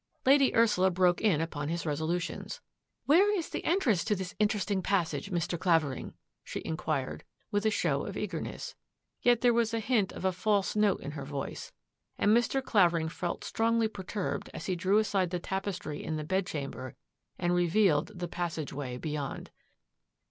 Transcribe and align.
Lady 0.25 0.55
Ursula 0.55 0.89
broke 0.89 1.21
in 1.21 1.41
upon 1.41 1.69
his 1.69 1.85
resolutions." 1.85 2.59
Where 3.05 3.31
is 3.37 3.49
the 3.49 3.63
entrance 3.63 4.03
to 4.05 4.15
this 4.15 4.33
interesting 4.39 4.81
pas 4.81 5.09
sage, 5.09 5.29
Mr. 5.29 5.59
Clavering?" 5.59 6.15
she 6.43 6.63
inquired, 6.65 7.23
with 7.51 7.67
a 7.67 7.69
show 7.69 8.07
of 8.07 8.17
eagerness. 8.17 8.73
Yet 9.21 9.41
there 9.41 9.53
was 9.53 9.75
a 9.75 9.79
hint 9.79 10.11
of 10.11 10.25
a 10.25 10.31
false 10.31 10.75
note 10.75 11.01
in 11.01 11.11
her 11.11 11.23
voice, 11.23 11.71
and 12.17 12.35
Mr. 12.35 12.63
Clavering 12.63 13.09
felt 13.09 13.43
strongly 13.43 13.87
perturbed 13.87 14.49
as 14.55 14.65
he 14.65 14.75
drew 14.75 14.97
aside 14.97 15.29
the 15.29 15.37
tapestry 15.39 16.03
in 16.03 16.15
the 16.17 16.23
bedchamber 16.23 16.95
and 17.37 17.53
re 17.53 17.69
vealed 17.69 18.17
the 18.17 18.27
passageway 18.27 18.97
beyond. 18.97 19.51